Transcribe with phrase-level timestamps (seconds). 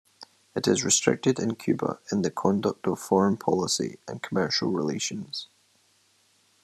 [0.55, 5.47] It restricted Cuba in the conduct of foreign policy and commercial relations.